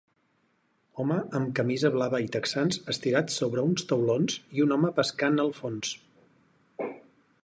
Home 1.01 1.17
amb 1.39 1.51
camisa 1.59 1.91
blava 1.97 2.21
i 2.27 2.31
texans 2.37 2.79
estirat 2.93 3.35
sobre 3.35 3.67
uns 3.71 3.87
taulons 3.93 4.39
i 4.59 4.65
un 4.65 4.75
home 4.79 4.93
pescant 5.01 5.41
al 5.45 5.53
fons. 5.61 5.93